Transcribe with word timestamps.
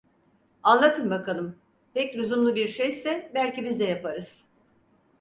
Anlatın 0.63 1.09
bakalım, 1.09 1.55
pek 1.93 2.15
lüzumlu 2.15 2.55
bir 2.55 2.67
şeyse 2.67 3.31
belki 3.35 3.63
biz 3.63 3.79
de 3.79 3.83
yaparız! 3.83 4.43